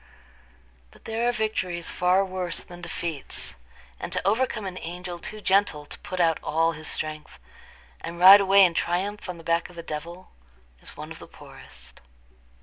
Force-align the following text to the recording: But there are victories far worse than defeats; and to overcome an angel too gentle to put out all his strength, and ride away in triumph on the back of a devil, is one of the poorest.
But 0.89 1.05
there 1.05 1.29
are 1.29 1.31
victories 1.31 1.91
far 1.91 2.25
worse 2.25 2.63
than 2.63 2.81
defeats; 2.81 3.53
and 3.99 4.11
to 4.11 4.27
overcome 4.27 4.65
an 4.65 4.79
angel 4.79 5.19
too 5.19 5.41
gentle 5.41 5.85
to 5.85 5.99
put 5.99 6.19
out 6.19 6.39
all 6.41 6.71
his 6.71 6.87
strength, 6.87 7.37
and 8.03 8.17
ride 8.17 8.41
away 8.41 8.65
in 8.65 8.73
triumph 8.73 9.29
on 9.29 9.37
the 9.37 9.43
back 9.43 9.69
of 9.69 9.77
a 9.77 9.83
devil, 9.83 10.31
is 10.81 10.97
one 10.97 11.11
of 11.11 11.19
the 11.19 11.27
poorest. 11.27 12.01